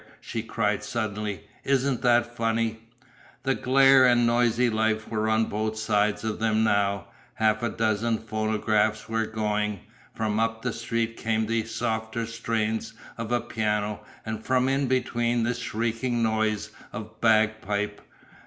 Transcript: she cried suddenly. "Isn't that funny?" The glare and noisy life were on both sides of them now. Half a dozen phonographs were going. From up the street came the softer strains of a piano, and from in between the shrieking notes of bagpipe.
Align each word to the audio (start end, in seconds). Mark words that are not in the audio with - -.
she 0.19 0.41
cried 0.41 0.83
suddenly. 0.83 1.43
"Isn't 1.63 2.01
that 2.01 2.35
funny?" 2.35 2.79
The 3.43 3.53
glare 3.53 4.03
and 4.03 4.25
noisy 4.25 4.67
life 4.67 5.07
were 5.07 5.29
on 5.29 5.45
both 5.45 5.77
sides 5.77 6.23
of 6.23 6.39
them 6.39 6.63
now. 6.63 7.09
Half 7.35 7.61
a 7.61 7.69
dozen 7.69 8.17
phonographs 8.17 9.07
were 9.07 9.27
going. 9.27 9.81
From 10.15 10.39
up 10.39 10.63
the 10.63 10.73
street 10.73 11.17
came 11.17 11.45
the 11.45 11.65
softer 11.65 12.25
strains 12.25 12.95
of 13.15 13.31
a 13.31 13.41
piano, 13.41 13.99
and 14.25 14.43
from 14.43 14.67
in 14.67 14.87
between 14.87 15.43
the 15.43 15.53
shrieking 15.53 16.23
notes 16.23 16.71
of 16.91 17.21
bagpipe. 17.21 18.01